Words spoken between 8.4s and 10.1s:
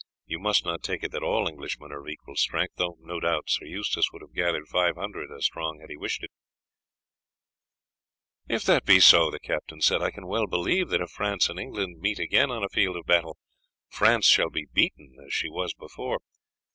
"If that be so," the captain said, "I